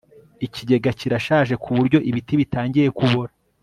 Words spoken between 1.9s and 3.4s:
ibiti bitangiye kubora